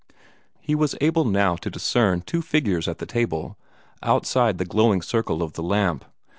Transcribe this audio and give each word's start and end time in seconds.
He 0.59 0.73
was 0.73 0.95
able 0.99 1.25
now 1.25 1.55
to 1.57 1.69
discern 1.69 2.21
two 2.21 2.41
figures 2.41 2.87
at 2.87 2.97
the 2.97 3.05
table, 3.05 3.55
outside 4.01 4.57
the 4.57 4.65
glowing 4.65 5.03
circle 5.03 5.43
of 5.43 5.53
the 5.53 5.61
lamp. 5.61 6.05